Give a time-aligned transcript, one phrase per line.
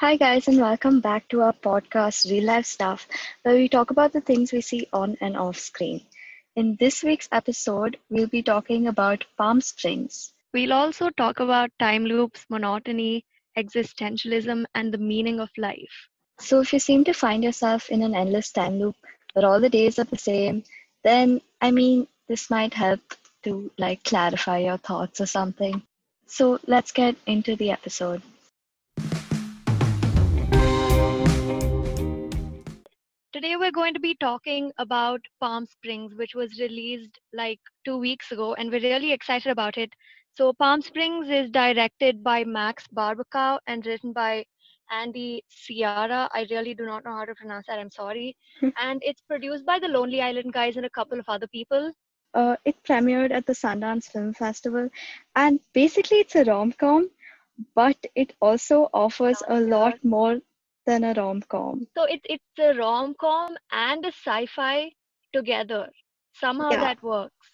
[0.00, 3.08] Hi, guys, and welcome back to our podcast, Real Life Stuff,
[3.42, 6.02] where we talk about the things we see on and off screen.
[6.54, 10.32] In this week's episode, we'll be talking about Palm Springs.
[10.54, 13.24] We'll also talk about time loops, monotony,
[13.56, 16.08] existentialism, and the meaning of life.
[16.38, 18.94] So, if you seem to find yourself in an endless time loop
[19.32, 20.62] where all the days are the same,
[21.02, 23.00] then I mean, this might help
[23.42, 25.82] to like clarify your thoughts or something.
[26.28, 28.22] So, let's get into the episode.
[33.38, 38.32] Today, we're going to be talking about Palm Springs, which was released like two weeks
[38.32, 39.92] ago, and we're really excited about it.
[40.36, 44.44] So, Palm Springs is directed by Max Barbakow and written by
[44.90, 46.28] Andy Siara.
[46.32, 47.78] I really do not know how to pronounce that.
[47.78, 48.36] I'm sorry.
[48.82, 51.92] and it's produced by the Lonely Island guys and a couple of other people.
[52.34, 54.88] Uh, it premiered at the Sundance Film Festival,
[55.36, 57.08] and basically, it's a rom com,
[57.76, 60.40] but it also offers a lot more
[60.88, 61.86] than a rom com.
[61.96, 64.92] So it's it's a rom com and a sci-fi
[65.34, 65.90] together.
[66.34, 66.80] Somehow Yeah.
[66.80, 67.50] that works.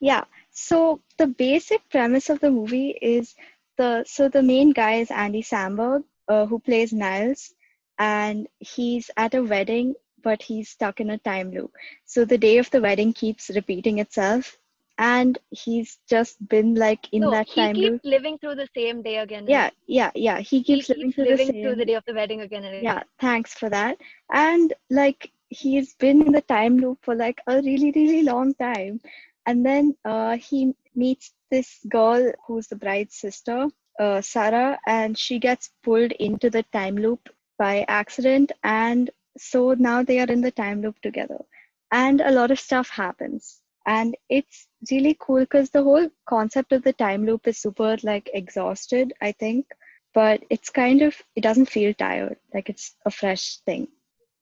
[0.00, 0.24] Yeah.
[0.50, 3.34] So the basic premise of the movie is
[3.78, 7.54] the so the main guy is Andy Samberg, uh, who plays Niles,
[7.98, 11.72] and he's at a wedding, but he's stuck in a time loop.
[12.06, 14.58] So the day of the wedding keeps repeating itself,
[14.98, 19.02] and he's just been like in that he time He keeps living through the same
[19.02, 19.46] day again.
[19.48, 20.40] Yeah, yeah, yeah.
[20.40, 21.60] He He keeps living keeps through living the same.
[21.60, 22.84] through the day of the wedding again and again.
[22.84, 23.98] Yeah, thanks for that.
[24.32, 29.00] And like he's been in the time loop for like a really, really long time.
[29.46, 35.38] And then uh, he meets this girl who's the bride's sister, uh, Sarah, and she
[35.38, 37.28] gets pulled into the time loop
[37.58, 38.52] by accident.
[38.62, 41.44] And so now they are in the time loop together.
[41.92, 43.60] And a lot of stuff happens.
[43.86, 48.30] And it's really cool because the whole concept of the time loop is super like
[48.32, 49.66] exhausted, I think
[50.14, 53.88] but it's kind of it doesn't feel tired like it's a fresh thing.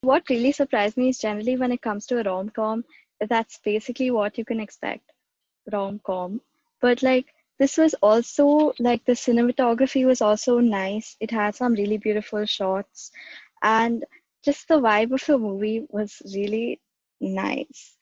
[0.01, 2.85] What really surprised me is generally when it comes to a rom-com
[3.27, 5.11] that's basically what you can expect
[5.71, 6.41] rom-com.
[6.81, 11.15] But like this was also like the cinematography was also nice.
[11.19, 13.11] It had some really beautiful shots
[13.63, 14.03] and
[14.43, 16.81] just the vibe of the movie was really
[17.21, 17.95] nice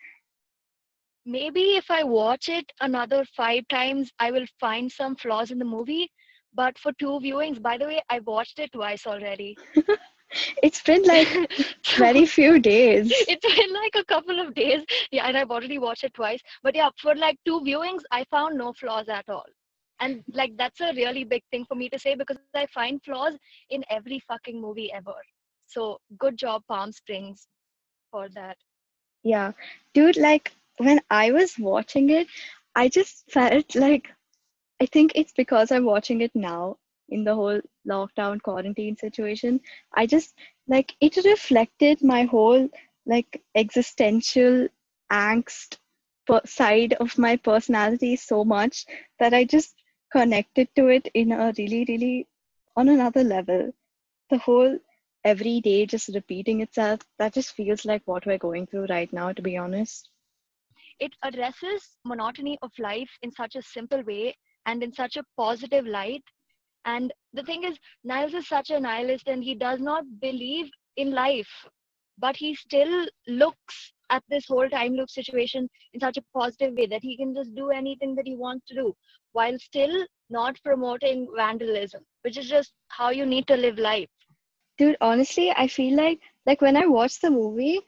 [1.25, 5.65] Maybe if I watch it another five times, I will find some flaws in the
[5.65, 6.11] movie.
[6.53, 9.57] But for two viewings, by the way, I watched it twice already.
[10.63, 11.27] it's been like
[11.97, 13.11] very few days.
[13.27, 14.83] It's been like a couple of days.
[15.11, 16.41] Yeah and i've already watched it twice.
[16.63, 19.45] But yeah for like two viewings i found no flaws at all.
[19.99, 23.19] And like that's a really big thing for me to say because i find flaws
[23.69, 25.19] in every fucking movie ever.
[25.67, 27.47] So good job palm springs
[28.11, 28.57] for that.
[29.23, 29.51] Yeah,
[29.93, 32.27] dude, like when I was watching it,
[32.75, 34.07] I just felt like
[34.81, 36.77] I think it's because I'm watching it now
[37.09, 39.61] in the whole lockdown quarantine situation.
[39.95, 40.35] I just
[40.67, 42.69] like it reflected my whole
[43.05, 44.67] like existential
[45.11, 45.77] angst
[46.27, 48.85] per- side of my personality so much
[49.19, 49.75] that I just
[50.11, 52.27] connected to it in a really, really
[52.75, 53.73] on another level.
[54.29, 54.79] The whole
[55.25, 59.33] every day just repeating itself, that just feels like what we're going through right now,
[59.33, 60.10] to be honest.
[61.01, 64.35] It addresses monotony of life in such a simple way
[64.65, 66.23] and in such a positive light.
[66.85, 71.11] And the thing is niles is such a nihilist and he does not believe in
[71.11, 71.51] life
[72.17, 76.85] but he still looks at this whole time loop situation in such a positive way
[76.85, 78.95] that he can just do anything that he wants to do
[79.33, 84.09] while still not promoting vandalism which is just how you need to live life.
[84.77, 87.79] Dude, honestly, I feel like like when I watched the movie,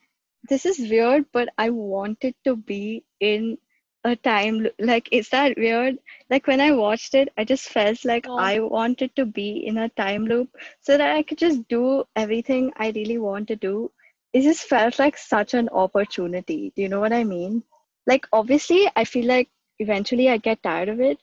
[0.50, 3.58] this is weird, but I wanted to be in
[4.04, 5.98] a time like is that weird?
[6.30, 8.38] Like when I watched it, I just felt like No.
[8.38, 10.50] I wanted to be in a time loop
[10.82, 13.92] so that I could just do everything I really want to do.
[14.34, 16.72] It just felt like such an opportunity.
[16.76, 17.64] Do you know what I mean?
[18.08, 19.50] Like obviously, I feel like
[19.80, 21.20] eventually I get tired of it.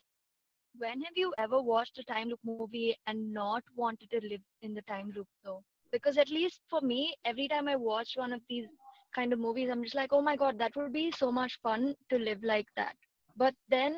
[0.78, 4.74] when have you ever watched a time loop movie and not wanted to live in
[4.74, 8.40] the time loop though because at least for me every time i watch one of
[8.48, 8.66] these
[9.14, 11.94] kind of movies i'm just like oh my god that would be so much fun
[12.10, 12.94] to live like that
[13.36, 13.96] but then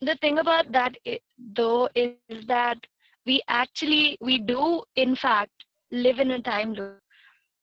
[0.00, 0.94] the thing about that
[1.54, 2.78] though is that
[3.26, 6.98] we actually we do in fact live in a time loop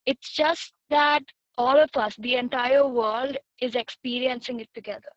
[0.05, 1.23] it's just that
[1.57, 5.15] all of us the entire world is experiencing it together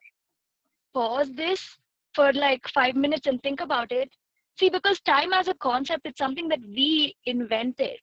[0.94, 1.78] pause this
[2.14, 4.11] for like five minutes and think about it.
[4.58, 7.99] See, because time as a concept, it's something that we invented.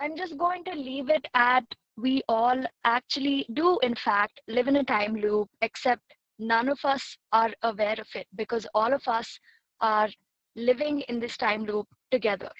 [0.00, 1.64] I'm just going to leave it at
[1.96, 6.02] we all actually do, in fact, live in a time loop, except
[6.38, 9.38] none of us are aware of it because all of us
[9.80, 10.08] are
[10.56, 12.50] living in this time loop together.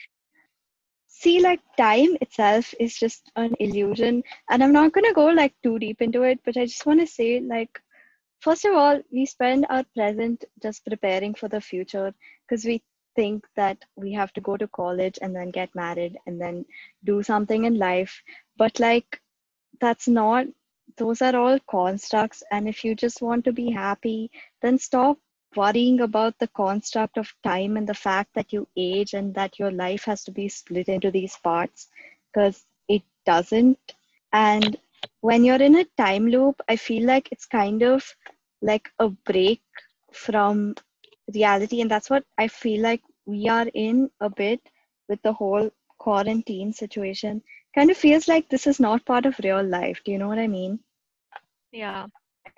[1.08, 5.78] see like time itself is just an illusion and i'm not to go like too
[5.78, 7.80] deep into it but i just want to say like
[8.40, 12.12] first of all we spend our present just preparing for the future
[12.46, 12.82] because we
[13.16, 16.64] think that we have to go to college and then get married and then
[17.04, 18.22] do something in life
[18.56, 19.20] but like
[19.84, 20.46] that's not
[20.98, 24.30] those are all constructs and if you just want to be happy
[24.62, 25.18] then stop
[25.56, 29.70] worrying about the construct of time and the fact that you age and that your
[29.70, 31.88] life has to be split into these parts
[32.32, 33.78] because it doesn't.
[34.32, 34.76] And
[35.20, 38.04] when you're in a time loop, I feel like it's kind of
[38.62, 39.62] like a break
[40.12, 40.74] from
[41.34, 41.80] reality.
[41.80, 44.60] And that's what I feel like we are in a bit
[45.08, 47.42] with the whole quarantine situation.
[47.74, 50.02] Kind of feels like this is not part of real life.
[50.04, 50.80] Do you know what I mean?
[51.72, 52.06] Yeah,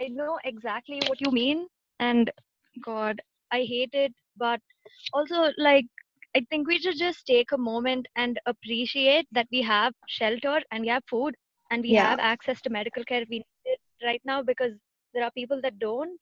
[0.00, 1.66] I know exactly what you mean.
[1.98, 2.30] And
[2.82, 3.20] God,
[3.50, 4.12] I hate it.
[4.36, 4.60] But
[5.12, 5.86] also, like,
[6.36, 10.82] I think we should just take a moment and appreciate that we have shelter and
[10.82, 11.34] we have food
[11.70, 12.08] and we Yeah.
[12.08, 14.72] have access to medical care we need it right now because
[15.14, 16.18] there are people that don't.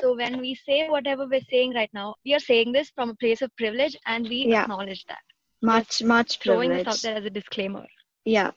[0.00, 3.14] So when we say whatever we're saying right now, we are saying this from a
[3.16, 4.62] place of privilege and we Yeah.
[4.62, 5.22] acknowledge that.
[5.62, 6.68] Much, much privilege.
[6.68, 7.86] Throwing this out there as a disclaimer.
[8.26, 8.50] Yeah.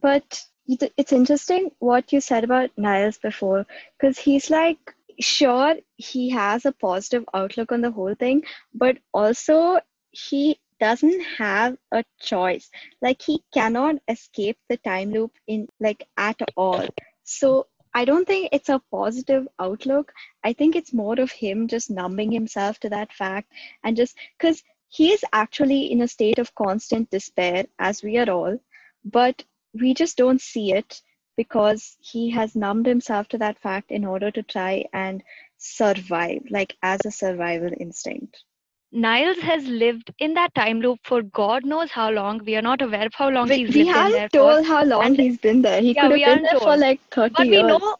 [0.00, 3.66] But it's interesting what you said about Niles before,
[3.98, 4.78] because he's like,
[5.20, 9.80] sure, he has a positive outlook on the whole thing, but also
[10.12, 12.70] he doesn't have a choice.
[13.02, 16.86] Like, he cannot escape the time loop in like at all.
[17.24, 20.12] So, I don't think it's a positive outlook.
[20.42, 23.52] I think it's more of him just numbing himself to that fact
[23.84, 28.30] and just because he is actually in a state of constant despair, as we are
[28.30, 28.58] all,
[29.04, 29.44] but
[29.74, 31.02] we just don't see it
[31.36, 35.22] because he has numbed himself to that fact in order to try and
[35.58, 38.44] survive, like as a survival instinct.
[38.92, 42.44] Niles has lived in that time loop for God knows how long.
[42.44, 44.56] We are not aware of how long We, he's we lived in there haven't for.
[44.56, 45.80] told how long and- he's been there.
[45.80, 47.82] He Yeah, could have we been there for like 30 but we years.
[47.82, 47.96] know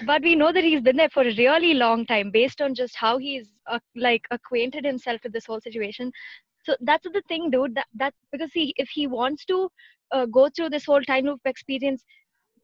[0.00, 2.96] but we know that he's been there for a really long time based on just
[2.96, 6.10] how he's uh, like acquainted himself with this whole situation
[6.64, 9.68] so that's the thing dude that that because he if he wants to
[10.12, 12.04] uh, go through this whole time loop experience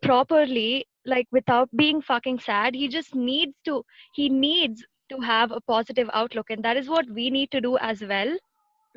[0.02, 2.74] properly like without being fucking sad.
[2.74, 7.06] He just needs to he needs to have a positive outlook and that is what
[7.10, 8.36] we need to do as well.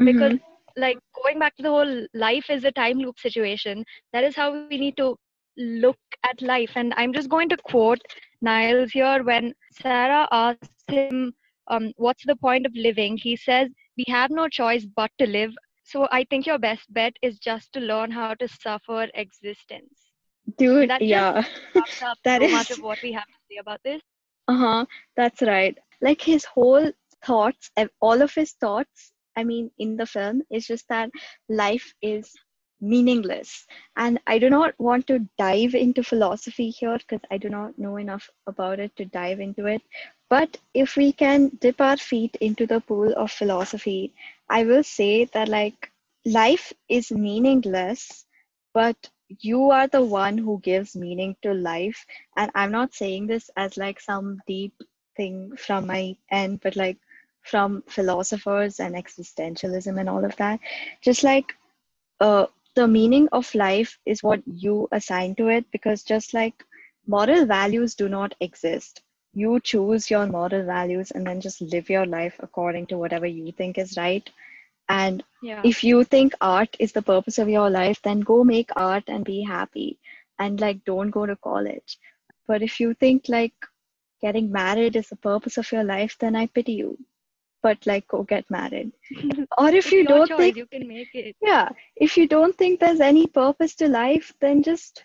[0.04, 0.54] Because Mhm.
[0.78, 3.86] like going back to the whole life is a time loop situation.
[4.14, 5.04] That is how we need to
[5.58, 6.72] look at life.
[6.76, 8.02] And i'm just going to quote
[8.42, 11.34] niles here when sarah asks him
[11.68, 13.18] um, what's the point of living?
[13.18, 15.54] He says we have no choice but to live
[15.86, 20.06] so i think your best bet is just to learn how to suffer existence
[20.58, 21.44] Dude, that yeah.
[22.24, 24.02] That so much of what we have to say about this
[24.48, 24.86] Uh-huh.
[25.18, 25.78] That's right.
[26.02, 26.92] Like his whole
[27.26, 27.72] thoughts,
[28.02, 31.10] all of his thoughts, I mean, in the film, is just that
[31.50, 32.32] life is
[32.82, 33.66] meaningless.
[33.96, 37.98] And I do not want to dive into philosophy here because I do not know
[37.98, 39.82] enough about it to dive into it.
[40.30, 44.14] But if we can dip our feet into the pool of philosophy,
[44.50, 45.92] I will say that, like,
[46.26, 48.26] life is meaningless,
[48.74, 49.10] but
[49.40, 52.06] you are the one who gives meaning to life.
[52.38, 54.74] And i'm not saying this as like some deep
[55.18, 56.98] thing from my end but like
[57.44, 60.60] from philosophers and existentialism and all of that.
[61.02, 61.54] Just like
[62.20, 66.66] uh, the meaning of life is what you assign to it because just like
[67.08, 69.02] moral values do not exist
[69.36, 73.52] you choose your moral values and then just live your life according to whatever you
[73.52, 74.28] think is right.
[74.88, 75.62] And yeah.
[75.66, 79.26] if you think art is the purpose of your life then go make art and
[79.26, 80.00] be happy
[80.40, 82.00] and like don't go to college.
[82.48, 83.54] But if you think like
[84.22, 86.98] getting married is the purpose of your life then i pity you.
[87.62, 88.94] But like go get married.
[89.58, 90.38] Or if you don't choice.
[90.38, 91.36] think you can make it.
[91.42, 91.70] Yeah.
[91.98, 95.04] If you don't think there's any purpose to life then just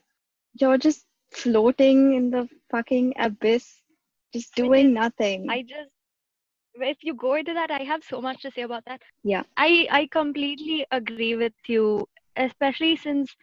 [0.55, 3.80] you're just floating in the fucking abyss
[4.33, 5.91] just doing is- nothing I just
[6.75, 9.03] if you go into that, I have so much to say about that.
[9.25, 9.43] Yeah.
[9.57, 12.07] I I completely agree with you,
[12.37, 13.35] especially since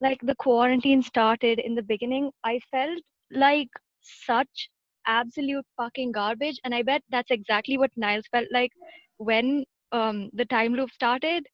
[0.00, 2.30] like the quarantine started in the beginning.
[2.44, 3.68] I felt like
[4.02, 4.68] such
[5.06, 8.72] absolute fucking garbage, and I bet that's exactly what Niles felt like
[9.18, 11.46] when um the time loop started.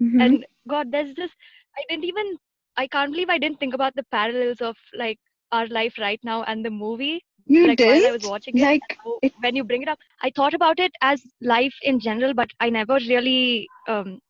[0.00, 0.20] Mhm.
[0.22, 1.30] And God, there's this.
[1.76, 2.36] I didn't even.
[2.76, 5.18] I can't believe I didn't think about the parallels of like
[5.52, 8.68] our life right now and the movie you like didn't while I was watching it.
[8.68, 12.00] like So it- when you bring it up, I thought about it as life in
[12.00, 14.20] general, but I never really um,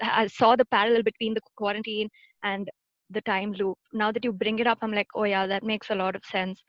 [0.00, 2.08] ha- saw the parallel between the quarantine
[2.42, 2.68] and
[3.10, 3.78] the time loop.
[3.92, 6.24] Now that you bring it up, I'm like, oh yeah, that makes a lot of
[6.24, 6.62] sense.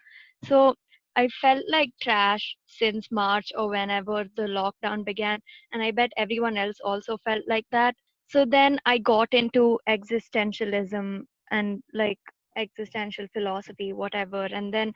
[0.43, 0.75] So
[1.15, 5.39] I felt like trash since March or whenever the lockdown began,
[5.71, 7.95] and I bet everyone else also felt like that
[8.27, 12.19] so then i got into existentialism and like
[12.57, 14.91] existential philosophy whatever and then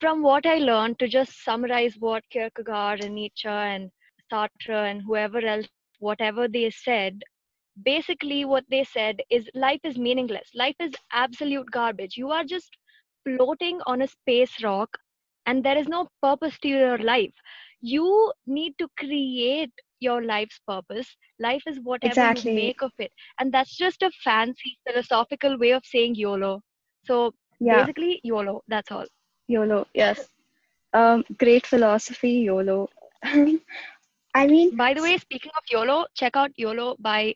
[0.00, 3.90] from what i learned to just summarize what kierkegaard and nietzsche and
[4.32, 7.22] sartre and whoever else whatever they said
[7.84, 10.50] basically what they said is life is meaningless.
[10.54, 12.16] Life is absolute garbage.
[12.16, 12.76] You are just
[13.24, 14.98] floating on a space rock
[15.46, 17.32] and there is no purpose to your life.
[17.80, 21.16] You need to create your life's purpose.
[21.38, 22.26] Life is whatever Exactly.
[22.26, 23.12] you make of it.
[23.38, 26.62] And that's just a fancy philosophical way of saying yolo.
[27.04, 29.06] So Yeah, basically yolo that's all
[29.48, 29.86] YOLO.
[29.94, 30.28] Yes.
[30.92, 32.88] Um, great philosophy, YOLO.
[33.22, 37.34] I mean, by the way speaking of yolo check out yolo by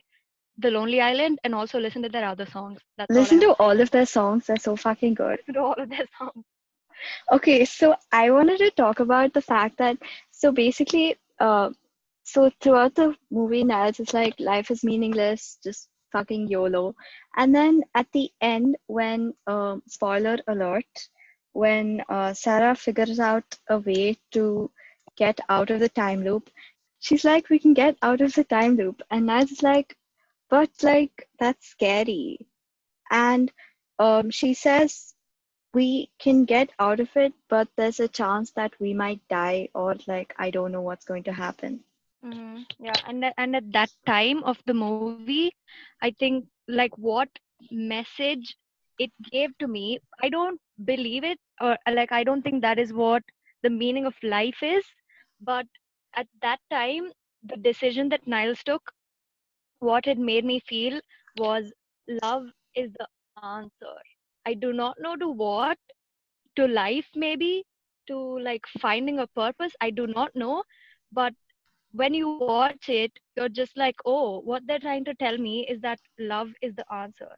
[0.59, 3.81] the lonely island and also listen to their other songs that's listen all to all
[3.81, 4.47] of their songs.
[4.47, 5.39] They're so fucking good.
[5.39, 6.45] listen to all of their songs
[7.33, 9.97] Okay, so I wanted to talk about the fact that
[10.31, 11.71] so basically, uh,
[12.25, 16.95] so throughout the movie, Niles is like life is meaningless, just fucking YOLO.
[17.37, 21.09] And then at the end, when um, spoiler alert,
[21.53, 24.71] when uh, Sarah figures out a way to
[25.17, 26.51] get out of the time loop,
[26.99, 29.97] she's like, "We can get out of the time loop," and is like,
[30.49, 32.47] "But like that's scary."
[33.11, 33.53] And
[33.99, 35.15] um, she says
[35.73, 39.97] we can get out of it, but there's a chance that we might die or
[40.07, 41.85] like I don't know what's going to happen.
[42.23, 45.39] hmm Yeah, and and at that time of the movie,
[45.89, 47.21] I think like what
[47.71, 48.57] message
[48.99, 52.79] it gave to me, I don't believe it, or uh, like I don't think that
[52.79, 53.23] is what
[53.63, 54.85] the meaning of life is.
[55.41, 55.67] But
[56.17, 57.11] at that time,
[57.43, 58.93] the decision that Niles took,
[59.81, 61.01] what it made me feel
[61.39, 61.73] was
[62.23, 63.09] love is the
[63.43, 63.97] answer.
[64.47, 65.79] I do not know to what,
[66.57, 67.65] to life maybe,
[68.09, 69.75] to like finding a purpose.
[69.81, 70.65] I do not know,
[71.13, 71.35] but
[71.93, 75.81] when you watch it, you're just like, oh, what they're trying to tell me is
[75.81, 77.31] that love is the answer.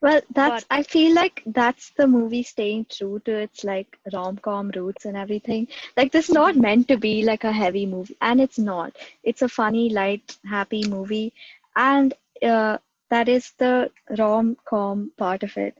[0.00, 4.70] Well, that's But I feel like that's the movie staying true to its like rom-com
[4.74, 5.68] roots and everything.
[5.96, 6.56] Like this is not Mhm.
[6.56, 8.96] meant to be like a heavy movie, and it's not.
[9.24, 11.32] It's a funny, light, happy movie,
[11.76, 12.78] and uh,
[13.10, 15.74] that is the rom-com part of it.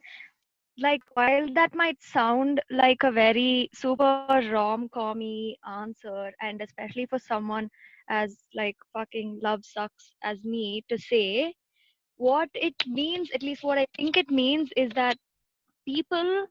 [0.78, 7.62] like, while that might sound like a very super rom-commy answer, and especially for someone
[8.08, 11.54] as like fucking love sucks as me to say,
[12.16, 15.16] what it means, at least what I think it means, is that
[15.86, 16.46] people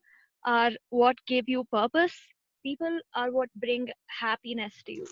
[0.45, 2.15] are what give you purpose.
[2.63, 5.07] People are what bring happiness to you.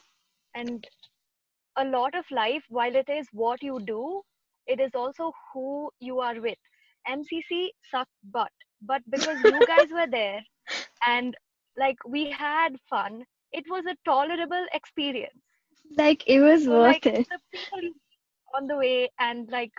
[0.55, 0.85] And
[1.77, 4.21] a lot of life, while it is what you do,
[4.67, 6.57] it is also who you are with.
[7.07, 10.41] MCC sucked butt, but because you guys were there
[11.05, 11.35] and
[11.77, 15.43] like we had fun, it was a tolerable experience.
[15.97, 17.27] Like it was So like worth it.
[17.29, 17.93] the people
[18.55, 19.71] on the way and like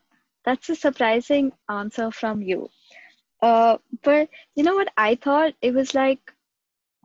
[0.45, 2.69] that's a surprising answer from you.
[3.41, 5.53] Uh, but you know what I thought?
[5.61, 6.19] It was like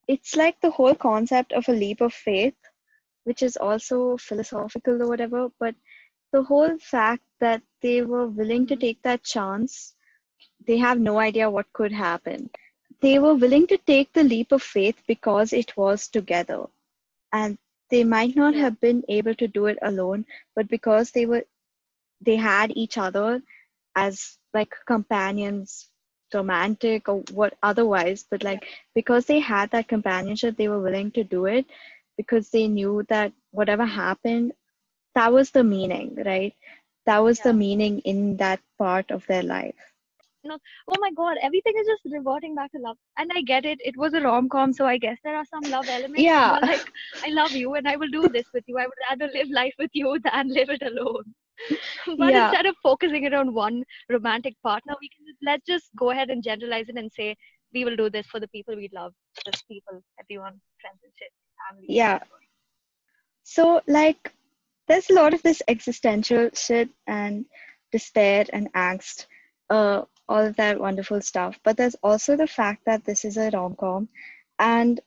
[0.09, 2.57] it's like the whole concept of a leap of faith,
[3.25, 5.75] which is also philosophical or whatever, but
[6.33, 8.79] the whole fact that they were willing to Mhm.
[8.79, 9.95] take that chance,
[10.67, 12.51] they have no idea what could happen.
[13.01, 16.67] They were willing to take the leap of faith because it was together.
[17.33, 17.59] And
[17.91, 20.25] they might not have been able to do it alone,
[20.57, 21.45] but because they were
[22.21, 23.43] they had each other
[23.97, 25.89] as like companions,
[26.35, 31.25] romantic or what otherwise, but like because they had that companionship, they were willing to
[31.25, 31.67] do it
[32.17, 34.53] because they knew that whatever happened,
[35.15, 36.55] that was the meaning, right?
[37.07, 39.90] That was the meaning in that part of their life.
[40.49, 42.97] Oh my god, everything is just reverting back to love.
[43.19, 45.71] And I get it, it was a rom com, so I guess there are some
[45.71, 46.23] love elements.
[46.23, 46.59] Yeah.
[46.63, 46.91] Like,
[47.25, 48.79] I love you and I will do this with you.
[48.79, 51.35] I would rather live life with you than live it alone.
[52.19, 52.47] but Yeah.
[52.47, 56.31] instead of focusing it on one romantic partner, we can just, let's just go ahead
[56.31, 57.37] and generalize it and say,
[57.73, 59.13] we will do this for the people we love,
[59.45, 61.31] just people, everyone, friends and shit,
[61.69, 61.87] family.
[61.89, 62.19] Yeah.
[63.45, 64.33] So, like,
[64.89, 67.45] there's a lot of this existential shit and
[67.93, 69.27] despair and angst,
[69.71, 71.59] uh, all of that wonderful stuff.
[71.65, 74.09] But there's also the fact that this is a rom com,
[74.59, 75.01] and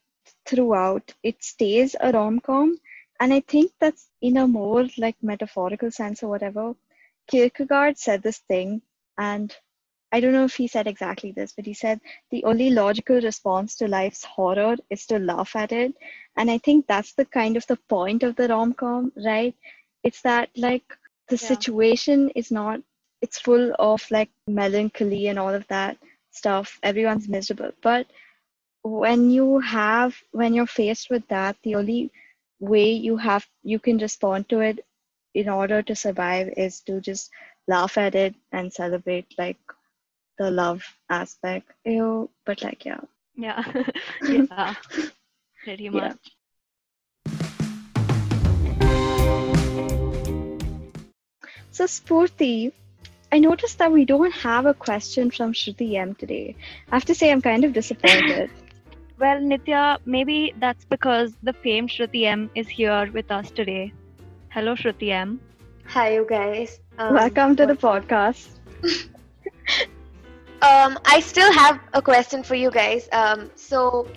[0.46, 2.78] throughout it stays a rom com.
[3.20, 6.74] And I think that's in a more like metaphorical sense or whatever.
[7.28, 8.82] Kierkegaard said this thing,
[9.18, 9.56] and
[10.12, 12.00] I don't know if he said exactly this, but he said
[12.30, 15.94] the only logical response to life's horror is to laugh at it.
[16.36, 19.54] And I think that's the kind of the point of the rom com, right?
[20.04, 20.84] It's that like
[21.28, 21.48] the Yeah.
[21.54, 22.80] situation is not,
[23.24, 25.96] it's full of like melancholy and all of that
[26.30, 26.78] stuff.
[26.82, 27.72] Everyone's miserable.
[27.82, 28.06] But
[28.82, 32.10] when you have when you're faced with that, the only
[32.60, 34.84] way you have you can respond to it
[35.42, 37.30] in order to survive is to just
[37.66, 39.56] laugh at it and celebrate like
[40.38, 41.72] the love aspect.
[41.86, 43.00] Ew, but like yeah.
[43.36, 43.64] Yeah.
[44.28, 44.74] yeah.
[45.64, 46.18] Pretty much.
[51.72, 52.72] So Spurti,
[53.34, 56.54] I noticed that we don't have a question from Shruti M today.
[56.92, 58.48] I have to say I'm kind of disappointed.
[59.18, 63.92] Well, Nitya, maybe that's because the famed Shruti M is here with us today.
[64.50, 65.40] Hello, Shruti M.
[65.86, 66.78] Hi, you guys.
[66.98, 68.58] Um, Welcome to the podcast.
[70.62, 73.08] um, I still have a question for you guys.
[73.12, 74.08] Um, so,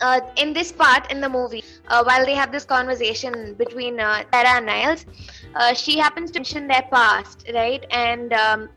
[0.00, 4.22] uh, in this part in the movie, uh, while they have this conversation between uh,
[4.32, 5.06] Tara and Niles,
[5.54, 7.84] uh, she happens to mention their past, right?
[7.90, 8.68] And um,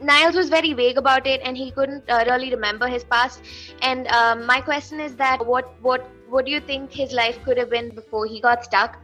[0.00, 3.42] Niles was very vague about it, and he couldn't uh, really remember his past.
[3.82, 7.58] And um, my question is that what what what do you think his life could
[7.58, 8.98] have been before he got stuck?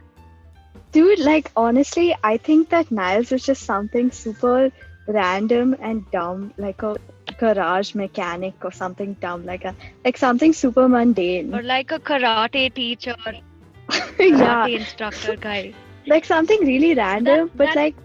[0.91, 4.71] Dude, like honestly, I think that Niles is just something super
[5.07, 6.95] random and dumb, like a
[7.37, 11.53] garage mechanic or something dumb, like a like something super mundane.
[11.53, 13.15] Or like a karate teacher,
[14.19, 15.73] yeah, karate instructor guy.
[16.07, 17.95] Like something really random, That- but that- like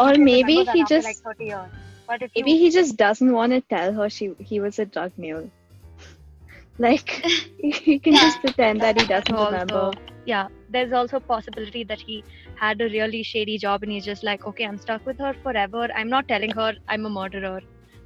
[0.00, 1.72] Or maybe he just- like 30 years.
[2.06, 4.86] but if Maybe you, he just doesn't want to tell her she he was a
[4.86, 5.50] drug mule.
[6.78, 7.08] Like
[7.58, 9.90] he can just pretend that he doesn't remember.
[10.24, 14.22] yeah there's also a possibility that he had a really shady job and he's just
[14.24, 17.60] like okay i'm stuck with her forever i'm not telling her i'm a murderer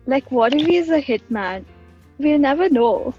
[0.06, 1.66] Like what if he's a hitman?
[2.18, 3.14] We'll never know.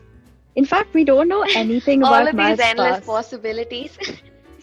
[0.60, 3.06] In fact, we don't know anything about All about of Niles' these endless past.
[3.06, 3.98] possibilities.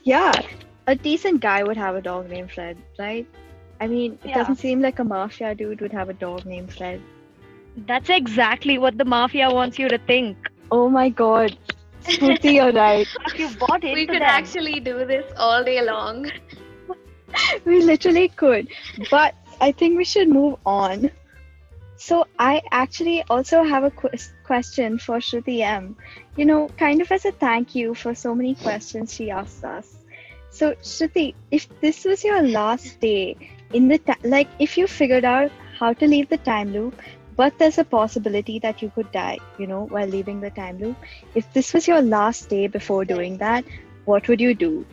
[0.04, 0.42] Yeah,
[0.86, 3.26] a decent guy would have a dog named Fred, right?
[3.80, 4.34] I mean, it Yeah.
[4.34, 7.02] doesn't seem like a mafia dude would have a dog named Fred.
[7.86, 10.36] that's exactly what the mafia wants you to think
[10.70, 11.56] Oh my god.
[12.02, 13.08] Spooty, you're right.
[13.34, 14.22] you bought into we could them.
[14.22, 16.30] actually do this all day long.
[17.64, 18.68] We literally could.
[19.10, 21.10] But I think we should move on.
[21.96, 25.96] So I actually also have a ques- question for Shruti M.
[26.36, 29.96] You know, kind of as a thank you for so many questions she asked us.
[30.50, 33.36] So Shruti, if this was your last day
[33.72, 37.00] in the ti like if you figured out how to leave the time loop,
[37.36, 40.96] but there's a possibility that you could die, you know, while leaving the time loop.
[41.34, 43.64] If this was your last day before doing that,
[44.04, 44.86] what would you do?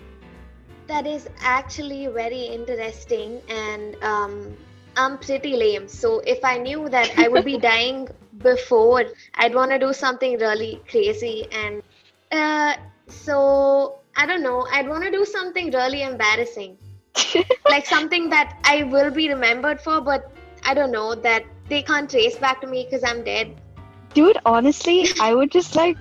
[0.88, 4.58] That is actually very interesting, and um,
[4.96, 5.88] I'm pretty lame.
[5.88, 10.38] So if I knew that I would be dying before, I'd want to do something
[10.40, 11.82] really crazy, and
[12.32, 12.76] uh,
[13.08, 14.68] so I don't know.
[14.72, 16.78] I'd want to do something really embarrassing,
[17.70, 20.32] like something that I will be remembered for, but
[20.66, 23.56] I don't know that they can't trace back to me because I'm dead.
[24.14, 25.98] Dude, honestly, I would just like,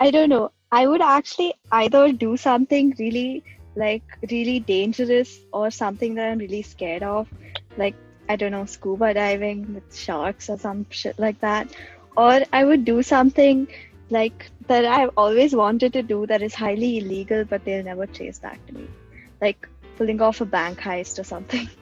[0.00, 6.14] I don't know, I would actually either do something really, like, really dangerous or something
[6.14, 7.28] that I'm really scared of,
[7.76, 7.94] like,
[8.28, 11.68] I don't know, scuba diving with sharks or some shit like that.
[12.16, 13.68] Or I would do something
[14.10, 18.38] like that I've always wanted to do that is highly illegal, but they'll never trace
[18.38, 18.88] back to me.
[19.40, 21.68] Like pulling off a bank heist or something.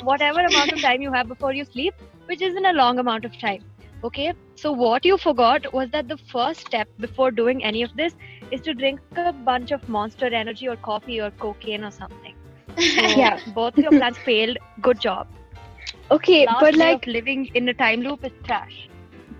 [0.00, 1.94] Whatever amount of time you have before you sleep,
[2.26, 3.64] which isn't a long amount of time.
[4.04, 8.14] Okay, so what you forgot was that the first step before doing any of this
[8.50, 12.34] is to drink a bunch of monster energy or coffee or cocaine or something.
[12.86, 13.38] So Yeah.
[13.46, 14.58] both your plans failed.
[14.80, 15.26] Good job.
[16.10, 18.88] Okay, Last but day like, of living in a time loop is trash.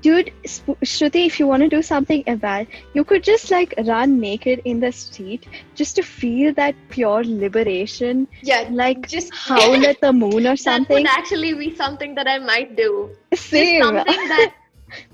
[0.03, 4.21] dude, Sp- Shruti, if you want to do something about, you could just like run
[4.21, 10.01] naked in the street just to feel that pure liberation, yeah, like just howl at
[10.01, 10.65] the moon or something.
[10.65, 10.91] That something.
[10.91, 13.11] would actually be something that I might do.
[13.35, 13.55] Same.
[13.55, 14.53] Just something that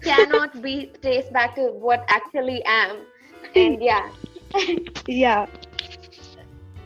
[0.03, 3.07] cannot be traced back to what actually am.
[3.55, 4.11] And yeah,
[5.07, 5.47] yeah.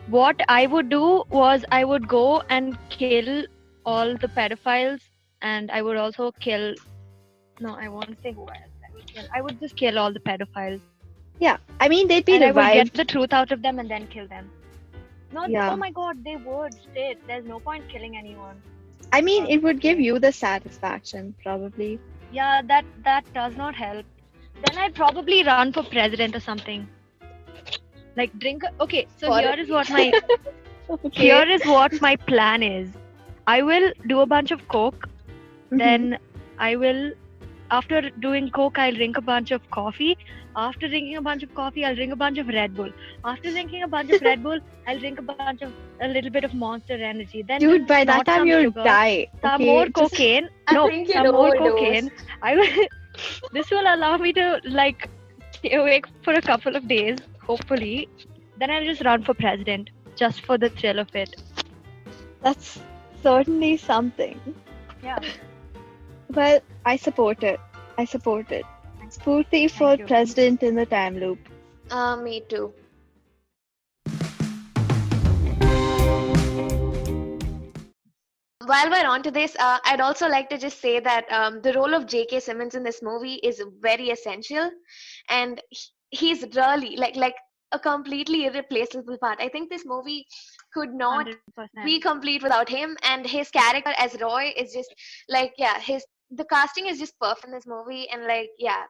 [0.07, 3.45] What I would do was I would go and kill
[3.85, 5.01] all the pedophiles,
[5.41, 6.73] and I would also kill.
[7.59, 9.25] No, I won't say who else I would kill.
[9.33, 10.81] I would just kill all the pedophiles,
[11.39, 11.57] Yeah.
[11.79, 14.07] I mean, they'd be and I would get the truth out of them and then
[14.07, 14.49] kill them.
[15.33, 15.71] No, Yeah.
[15.71, 16.73] oh my god, they would.
[16.93, 18.61] Shit, there's no point killing anyone.
[19.13, 21.99] I mean, it would give you the satisfaction, probably.
[22.31, 24.05] Yeah, that that does not help.
[24.65, 26.87] Then I'd probably run for president or something.
[28.17, 28.63] Like drink.
[28.79, 30.11] Okay, so For- here is what my
[30.89, 31.21] Okay.
[31.27, 32.89] here is what my plan is.
[33.47, 35.07] I will do a bunch of coke.
[35.71, 35.77] Mhm.
[35.77, 36.17] Then
[36.57, 37.11] I will,
[37.71, 40.17] after doing coke, I'll drink a bunch of coffee.
[40.63, 42.91] After drinking a bunch of coffee, I'll drink a bunch of Red Bull.
[43.31, 46.45] After drinking a bunch of Red Bull, I'll drink a bunch of a little bit
[46.49, 47.41] of Monster Energy.
[47.41, 49.27] Then Dude, by that time you'll sugar, die.
[49.41, 49.65] Some okay?
[49.65, 50.49] more cocaine.
[50.71, 52.09] No, some more cocaine.
[52.41, 52.87] I will.
[53.53, 55.09] this will allow me to like
[55.51, 57.19] stay awake for a couple of days,
[57.51, 58.09] hopefully.
[58.57, 61.35] Then I'll just run for president, just for the thrill of it.
[62.41, 62.79] That's
[63.25, 64.39] certainly something.
[65.03, 65.19] Yeah.
[66.29, 67.59] Well, I support it.
[67.97, 68.65] I support it.
[69.09, 70.05] Spurti for you.
[70.05, 71.39] president in the time loop.
[71.89, 72.73] Uh, me too.
[78.65, 81.73] While we're on to this, uh, I'd also like to just say that um, the
[81.73, 82.39] role of J.K.
[82.39, 84.71] Simmons in this movie is very essential,
[85.29, 87.35] and he- he's really like like
[87.75, 89.39] a completely irreplaceable part.
[89.41, 90.25] I think this movie
[90.73, 91.85] could not 100%.
[91.85, 94.93] be complete without him, and his character as Roy is just
[95.29, 98.83] like yeah, his the casting is just perfect in this movie, and like yeah,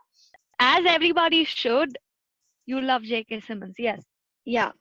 [0.60, 1.98] As everybody should,
[2.65, 3.41] you love J.K.
[3.41, 3.76] Simmons.
[3.78, 4.04] Yes.
[4.45, 4.71] Yeah.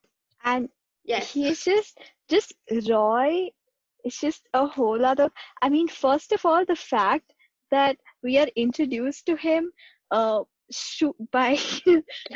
[0.45, 0.69] And
[1.05, 2.55] yes, he's just just
[2.89, 3.51] Roy
[4.05, 5.31] It's just a whole other
[5.63, 7.33] I mean, first of all, the fact
[7.71, 9.73] that we are introduced to him
[10.11, 11.59] uh shoot by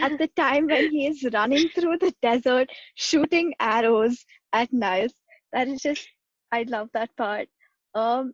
[0.03, 5.15] at the time when he is running through the desert shooting arrows at Niles.
[5.53, 6.09] That is just
[6.53, 7.49] I love that part.
[7.95, 8.33] Um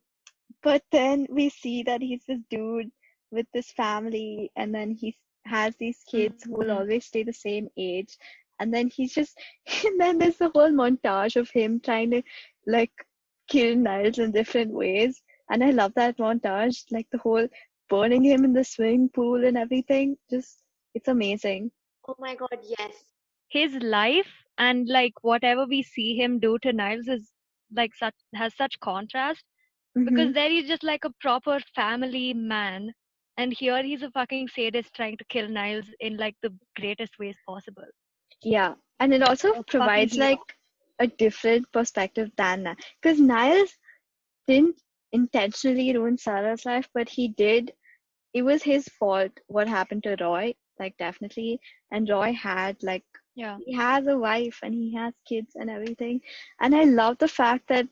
[0.62, 2.90] but then we see that he's this dude
[3.30, 6.70] with this family and then he has these kids who will Mhm.
[6.70, 8.16] always stay the same age
[8.58, 9.38] and then he's just
[9.84, 12.22] and then there's the whole montage of him trying to
[12.66, 12.92] like
[13.48, 17.46] kill Niles in different ways and I love that montage like the whole
[17.94, 20.62] burning him in the swimming pool and everything just
[20.94, 21.70] it's amazing
[22.08, 23.04] oh my god, yes.
[23.48, 27.32] His life and like whatever we see him do to Niles is
[27.74, 29.44] like such has such contrast
[29.96, 30.04] Mhm.
[30.06, 32.94] because there he's just like a proper family man,
[33.36, 37.36] and here he's a fucking sadist trying to kill Niles in like the greatest ways
[37.46, 37.90] possible.
[38.42, 40.56] Yeah, and it also A provides like
[41.00, 42.78] a different perspective than that.
[43.00, 43.78] because Niles
[44.46, 44.80] didn't
[45.12, 47.72] intentionally ruin Sarah's life, but he did.
[48.34, 51.60] It was his fault what happened to Roy, like definitely.
[51.92, 53.60] And Roy had like Yeah.
[53.64, 56.20] he has a wife and he has kids and everything.
[56.60, 57.88] And I love the fact that,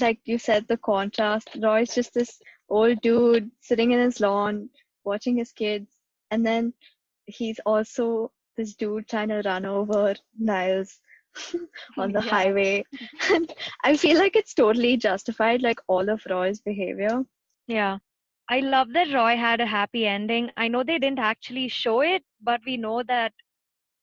[0.00, 1.50] like you said, the contrast.
[1.62, 4.70] Roy's just this old dude sitting in his lawn
[5.04, 5.90] watching his kids,
[6.30, 6.72] and then
[7.26, 11.00] he's also this dude trying to run over Niles
[11.98, 12.32] on the Yeah.
[12.34, 12.84] highway.
[13.32, 13.52] And
[13.84, 17.24] I feel like it's totally justified, like all of Roy's behavior.
[17.66, 17.98] Yeah.
[18.48, 20.50] I love that Roy had a happy ending.
[20.56, 23.32] I know they didn't actually show it, but we know that,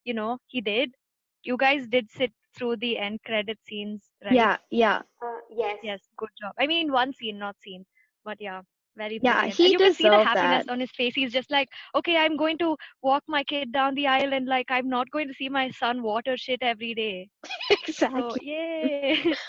[0.04, 0.96] you know, he did.
[1.44, 4.50] You guys did sit through the end credit scenes, right?
[4.50, 5.04] Yeah, yeah.
[5.22, 5.80] Uh, yes.
[5.82, 6.54] Yes, good job.
[6.60, 7.86] I mean, one scene, not scene,
[8.24, 8.62] but yeah,
[8.96, 9.60] very Yeah, brilliant.
[9.60, 10.68] he and you can see the happiness that.
[10.68, 11.14] on his face.
[11.16, 14.68] He's just like, okay, I'm going to walk my kid down the aisle, and like,
[14.70, 17.30] I'm not going to see my son water shit every day.
[18.08, 18.42] So, exactly.
[18.42, 19.34] yay!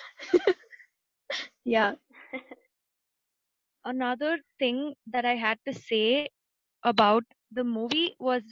[1.65, 1.95] Yeah.
[3.85, 6.29] Another thing that I had to say
[6.85, 8.42] about the movie was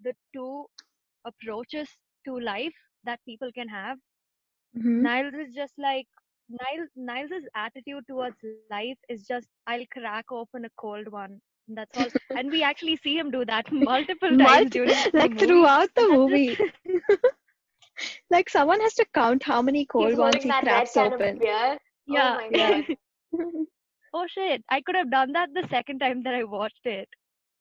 [0.00, 0.66] the two
[1.24, 1.88] approaches
[2.26, 3.98] to life that people can have.
[4.76, 5.02] Mhm.
[5.02, 6.06] Niles is just like
[6.48, 6.90] Niles.
[6.96, 8.76] Niles's attitude towards life
[9.08, 11.40] is just I'll crack open a cold one.
[11.68, 12.08] and That's all.
[12.34, 15.46] and we actually see him do that multiple times Multi- during the like movie.
[15.46, 16.58] throughout the movie.
[18.30, 21.36] like someone has to count how many cold He's ones he cracks open.
[21.36, 21.78] of beer.
[22.06, 22.32] yeah.
[22.32, 22.86] Oh my god.
[24.12, 24.64] Oh shit!
[24.68, 27.08] I could have done that the second time that I watched it.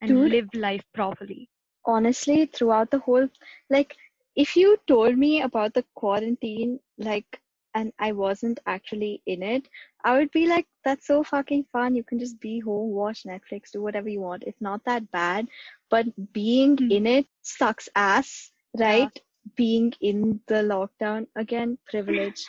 [0.00, 0.30] and Dude.
[0.30, 1.48] live life properly?
[1.86, 3.28] honestly throughout the whole
[3.70, 3.96] like
[4.36, 7.40] if you told me about the quarantine like
[7.74, 9.68] and i wasn't actually in it
[10.04, 13.70] i would be like that's so fucking fun you can just be home watch netflix
[13.72, 15.46] do whatever you want it's not that bad
[15.92, 16.98] but being Hmm.
[16.98, 19.20] in it sucks ass right
[19.56, 22.44] being in the lockdown again privilege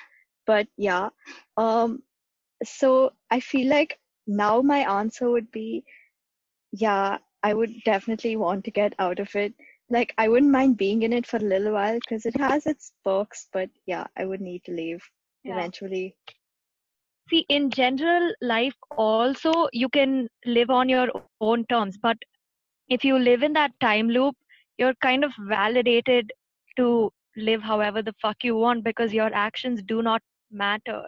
[0.47, 1.09] but yeah
[1.57, 2.03] um
[2.63, 5.85] so i feel like now my answer would be
[6.73, 9.53] yeah, I would definitely want to get out of it.
[9.89, 12.93] Like, I wouldn't mind being in it for a little while because it has its
[13.03, 15.03] perks, but yeah, I would need to leave
[15.43, 15.69] Yeah.
[15.69, 16.15] eventually.
[17.29, 22.17] see in general life also you can live on your own terms but
[22.93, 24.35] if you live in that time loop
[24.77, 26.31] you're kind of validated
[26.77, 31.03] to live however the fuck you want because your actions do not matter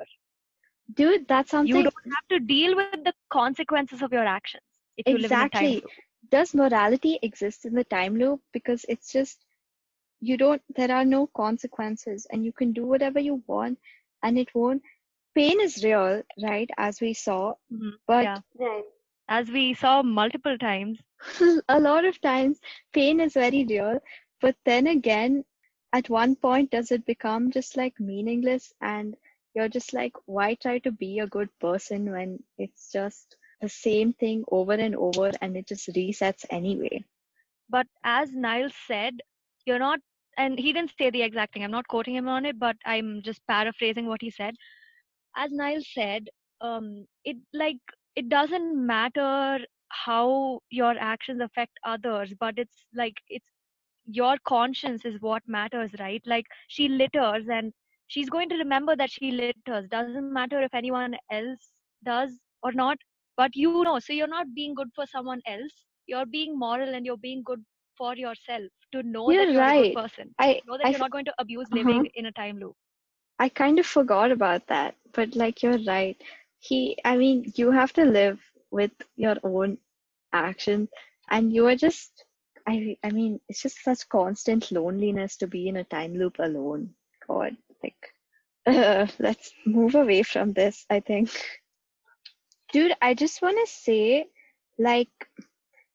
[0.94, 1.82] Dude, that's something.
[1.82, 4.64] you don't have to deal with the consequences of your actions
[4.98, 5.84] if you live in a time exactly.
[5.84, 5.94] loop
[6.30, 8.42] Does morality exist in the time loop?
[8.54, 9.46] Because it's just,
[10.22, 13.80] you don't, there are no consequences and you can do whatever you want
[14.24, 14.82] and it won't.
[15.36, 16.70] Pain is real, right?
[16.78, 17.98] As we saw, Mhm.
[18.08, 18.86] but yeah Right.
[19.28, 21.00] as we saw multiple times
[21.70, 22.60] a lot of times
[22.94, 24.00] pain is very real
[24.42, 25.44] but then again
[25.94, 29.16] at one point does it become just like meaningless and
[29.54, 34.14] you're just like why try to be a good person when it's just the same
[34.14, 37.04] thing over and over and it just resets anyway
[37.70, 39.14] but as Niall said,
[39.66, 40.00] you're not,
[40.38, 41.64] and he didn't say the exact thing.
[41.64, 44.56] I'm not quoting him on it, but I'm just paraphrasing what he said.
[45.36, 46.30] As Niall said,
[46.62, 47.78] um, it like
[48.16, 49.60] it doesn't matter
[50.06, 53.52] how your actions affect others, but it's like it's
[54.06, 56.22] your conscience is what matters, right?
[56.26, 57.74] Like she litters and
[58.08, 59.88] she's going to remember that she litters.
[59.90, 62.98] Doesn't matter if anyone else does or not,
[63.38, 65.86] but you know, so you're not being good for someone else.
[66.08, 67.64] You're being moral and you're being good
[67.98, 69.90] for yourself to know that You're you're a right.
[69.90, 70.36] good person.
[70.40, 72.06] i Know that i you're not going to abuse Uh-huh.
[72.06, 72.88] living in a time loop.
[73.40, 76.22] I kind of forgot about that, but like you're right.
[76.60, 78.40] He, I mean, you have to live
[78.72, 79.78] with your own
[80.36, 80.90] actions,
[81.30, 82.26] and you are just,
[82.68, 86.92] I, I mean, it's just such constant loneliness to be in a time loop alone.
[87.28, 88.14] God, like,
[88.66, 91.30] uh, let's move away from this, I think.
[92.74, 94.26] Dude, I just want to say,
[94.78, 95.10] like,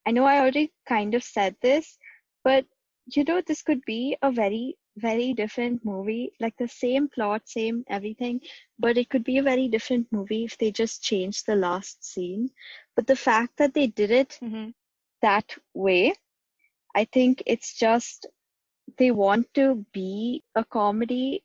[0.06, 1.98] I know I already kind of said this,
[2.42, 2.64] but
[3.06, 6.32] you know, this could be a very, very different movie.
[6.40, 8.40] Like the same plot, same everything,
[8.78, 12.50] but it could be a very different movie if they just changed the last scene.
[12.96, 14.70] But the fact that they did it hmm
[15.22, 16.14] that way,
[16.94, 18.26] I think it's just
[18.98, 21.44] they want to be a comedy.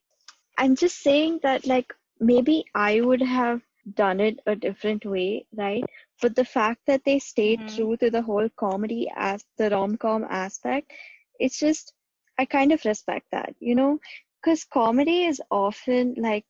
[0.57, 3.61] I'm just saying that, like, maybe I would have
[3.95, 5.87] done it a different way, right?
[6.21, 7.67] But the fact that they stayed Mhm.
[7.67, 10.93] true to the whole comedy as the rom com aspect,
[11.39, 11.94] it's just,
[12.37, 13.99] I kind of respect that, you know?
[14.41, 16.45] Because comedy is often like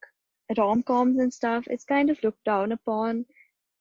[0.58, 3.26] rom coms and stuff, it's kind of looked down upon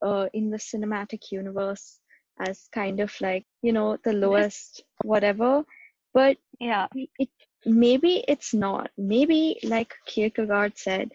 [0.02, 2.00] uh, in the cinematic universe
[2.38, 5.64] as kind of like, you know, the lowest whatever.
[6.12, 6.88] But Yeah.
[7.18, 7.28] it
[7.66, 11.10] maybe it's not maybe like kierkegaard said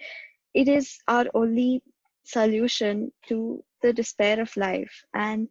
[0.54, 1.82] it is our only
[2.24, 5.48] solution to the despair of life and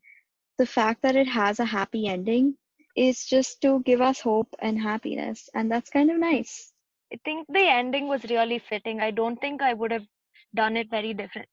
[0.59, 2.57] the fact that it has a happy ending
[3.07, 6.73] is just to give us hope and happiness and that's kind of nice
[7.13, 9.01] I think the ending was really fitting.
[9.01, 10.07] I don't think I would have
[10.55, 11.49] done it very different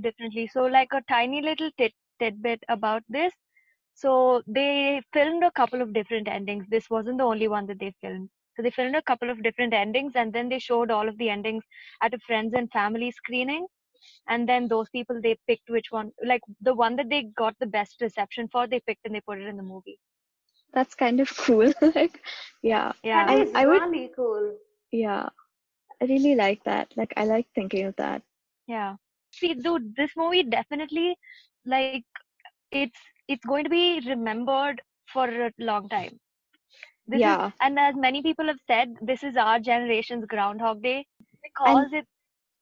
[0.00, 0.46] differently.
[0.46, 3.34] So like a tiny little tit tidbit about this.
[3.94, 6.66] So they filmed a couple of different endings.
[6.68, 8.30] This wasn't the only one that they filmed.
[8.56, 11.30] So they filmed a couple of different endings and then they showed all of the
[11.30, 11.64] endings
[12.02, 13.66] at a friends and family screening.
[14.28, 17.66] And then those people they picked which one like the one that they got the
[17.66, 19.98] best reception for, they picked and they put it in the movie.
[20.74, 21.72] That's kind of cool.
[21.96, 22.20] like,
[22.62, 23.26] yeah, Yeah.
[23.28, 24.56] I- I would- really cool.
[24.92, 25.28] yeah.
[26.00, 26.92] I really like that.
[26.96, 28.22] Like, I like thinking of that.
[28.66, 28.96] Yeah.
[29.32, 31.16] See, dude, this movie definitely
[31.66, 32.00] like
[32.64, 34.80] it's it's going to be remembered
[35.12, 36.20] for a long time.
[37.06, 37.48] This Yeah.
[37.48, 41.06] Is, and as many people have said, this is our generation's Groundhog Day
[41.42, 42.10] because it's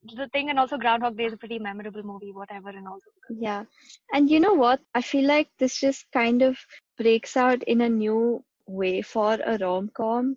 [0.04, 3.64] the thing, and also Groundhog Day is a pretty memorable movie, whatever, and also Yeah.
[4.12, 4.80] And you know what?
[4.94, 6.58] I feel like this just kind of
[6.98, 10.36] breaks out in a new way for a rom com.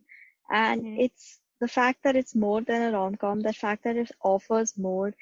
[0.49, 0.99] And Mhm.
[1.05, 4.77] it's the fact that it's more than a rom com, the fact that it offers
[4.77, 5.13] more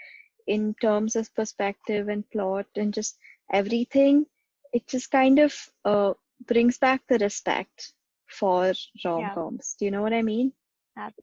[0.48, 3.18] in terms of perspective and plot and just
[3.52, 4.26] everything.
[4.74, 5.54] It just kind of
[5.86, 6.14] uh,
[6.46, 7.94] brings back the respect
[8.28, 8.74] for
[9.06, 9.76] rom coms.
[9.80, 10.54] Do you know what I mean?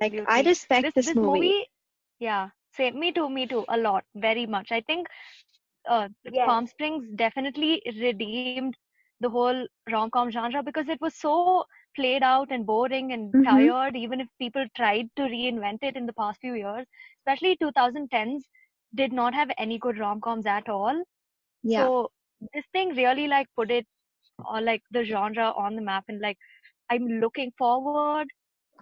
[0.01, 1.67] Like, I respect this, this, this movie,
[2.19, 2.99] yeah, same.
[2.99, 3.29] Me too.
[3.29, 3.65] Me too.
[3.69, 4.73] A lot, very much.
[4.73, 5.09] I think
[5.89, 6.47] uh, Yes.
[6.47, 8.65] Palm Springs definitely redeemed
[9.09, 9.55] the whole
[9.91, 13.45] rom-com genre because it was so played out and boring and Mhm.
[13.45, 13.97] tired.
[13.97, 16.87] Even if people tried to reinvent it in the past few years,
[17.21, 18.49] especially 2010s,
[18.95, 21.03] did not have any good rom-coms at all.
[21.63, 21.91] Yeah.
[21.91, 22.11] So
[22.55, 23.87] this thing really like put it
[24.45, 26.39] or like the genre on the map and like
[26.91, 28.23] I'm looking forward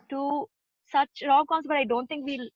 [0.04, 0.46] to
[0.84, 2.48] such rom-coms, but I don't think we'll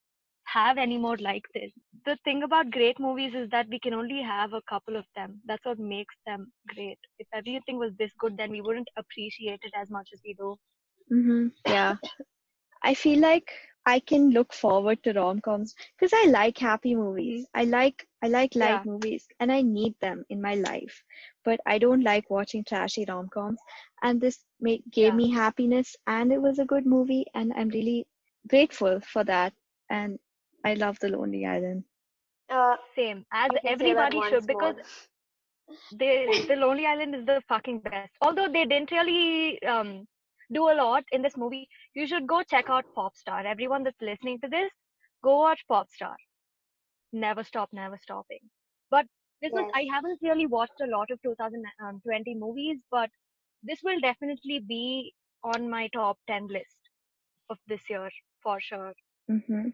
[0.53, 1.73] have any more like this.
[2.05, 5.41] The thing about great movies is that we can only have a couple of them.
[5.47, 6.99] That's what makes them great.
[7.19, 10.59] If everything was this good, then we wouldn't appreciate it as much as we do.
[11.13, 11.49] Mm-hmm.
[11.67, 11.97] Yeah.
[12.83, 13.51] I feel like
[13.87, 17.47] I can look forward to rom coms because I like happy movies.
[17.55, 18.85] I like I like light Yeah.
[18.85, 21.03] movies and I need them in my life.
[21.45, 23.61] But I don't like watching trashy rom coms.
[24.03, 25.15] And this made, gave Yeah.
[25.15, 28.07] me happiness and it was a good movie and I'm really
[28.49, 29.53] grateful for that.
[29.91, 30.19] And
[30.65, 31.85] I love The Lonely Island.
[32.51, 35.77] Uh, Same as I can say that everybody should because more.
[35.93, 38.13] they the Lonely Island is the fucking best.
[38.21, 40.07] Although they didn't really um
[40.53, 43.45] do a lot in this movie, you should go check out Popstar.
[43.45, 44.71] Everyone that's listening to this,
[45.23, 46.15] go watch Popstar.
[47.13, 48.41] Never stop, never stopping.
[48.91, 49.07] But
[49.41, 53.11] this was I haven't really watched a lot of 2020 movies, but
[53.63, 56.77] this will definitely be on my top 10 list
[57.51, 58.11] of this year
[58.43, 58.93] for sure.
[59.31, 59.69] Mm-hmm.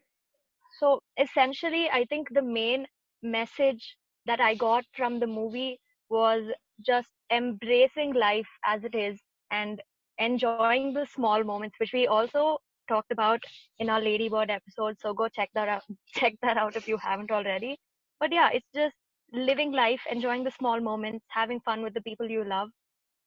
[0.79, 2.87] So essentially, I think the main
[3.23, 6.45] message that I got from the movie was
[6.85, 9.83] just embracing life as it is and
[10.19, 12.49] enjoying the small moments, which we also
[12.81, 13.35] talked about
[13.79, 14.97] in our Lady Bird episode.
[15.01, 15.83] So go check that out.
[16.14, 17.79] Check that out if you haven't already.
[18.21, 18.97] But yeah, it's just
[19.33, 22.71] living life, enjoying the small moments, having fun with the people you love,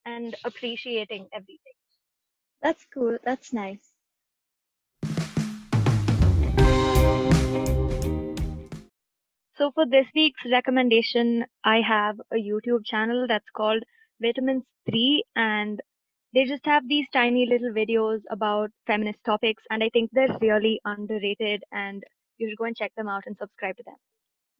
[0.05, 1.73] and appreciating everything.
[2.61, 3.17] That's cool.
[3.23, 3.90] That's nice.
[9.61, 13.83] So for this week's recommendation, I have a YouTube channel that's called
[14.19, 15.79] Vitamins 3 and
[16.33, 20.81] they just have these tiny little videos about feminist topics and I think they're really
[20.83, 22.03] underrated and
[22.39, 23.97] you should go and check them out and subscribe to them.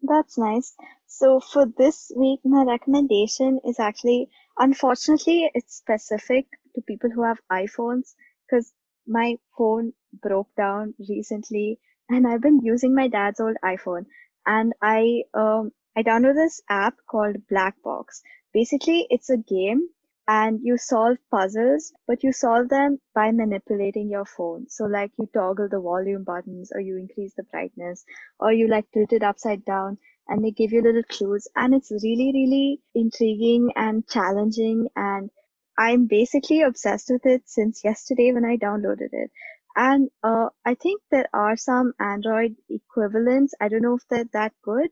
[0.03, 0.75] That's nice.
[1.07, 7.39] So for this week, my recommendation is actually, unfortunately, it's specific to people who have
[7.51, 8.13] iPhones
[8.47, 8.71] because
[9.07, 14.05] my phone broke down recently and I've been using my dad's old iPhone
[14.45, 18.21] and I um I downloaded this app called Black Box.
[18.53, 19.89] Basically, it's a game
[20.27, 24.67] and you solve puzzles, but you solve them by manipulating your phone.
[24.69, 28.05] So like you toggle the volume buttons or you increase the brightness
[28.39, 31.91] or you like tilt it upside down and they give you little clues and it's
[31.91, 35.29] really really intriguing and challenging and
[35.77, 39.31] i'm basically obsessed with it since yesterday when i downloaded it
[39.75, 44.53] and uh, i think there are some android equivalents i don't know if they're that
[44.63, 44.89] good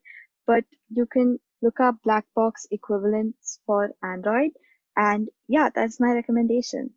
[0.48, 4.52] but you can look up black box equivalents for android
[4.96, 6.92] and yeah that's my recommendation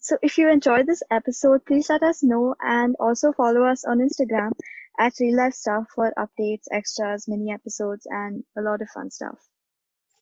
[0.00, 4.00] so if you enjoyed this episode, please let us know and also follow us on
[4.00, 4.50] Instagram
[4.98, 9.38] at Real Life Stuff for updates, extras, mini episodes, and a lot of fun stuff.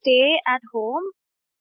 [0.03, 1.03] Stay at home.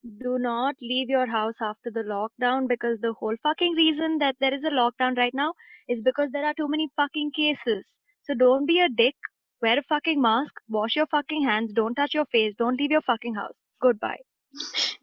[0.04, 4.54] Do not leave your house after the lockdown because the whole fucking reason that there
[4.54, 5.54] is a lockdown right now
[5.88, 7.86] is because there are too many fucking cases.
[8.23, 9.15] So don't be a dick.
[9.62, 10.54] Wear a fucking mask.
[10.69, 11.73] Wash your fucking hands.
[11.73, 12.56] Don't touch your face.
[12.58, 13.56] Don't leave your fucking house.
[13.82, 14.19] Goodbye.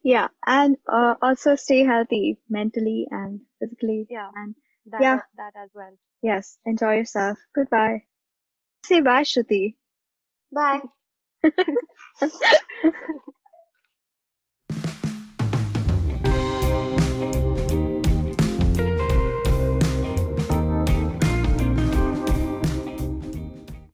[0.02, 4.06] Yeah, and uh, also stay healthy mentally and physically.
[4.10, 4.30] Yeah.
[4.34, 4.54] And
[4.86, 5.20] That, Yeah.
[5.36, 5.96] that as well.
[6.22, 7.38] yes, enjoy yourself.
[7.54, 8.04] Goodbye.
[8.84, 9.76] Say bye, Shruti.
[10.52, 10.82] Bye.